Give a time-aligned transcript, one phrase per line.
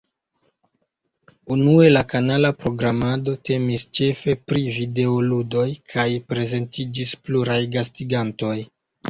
[1.55, 8.59] Unue, la kanala programado temis ĉefe pri videoludoj kaj prezentiĝis pluraj gastigantoj.